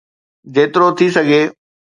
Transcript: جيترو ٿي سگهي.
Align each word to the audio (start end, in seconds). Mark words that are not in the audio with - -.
جيترو 0.53 0.87
ٿي 0.97 1.07
سگهي. 1.15 1.41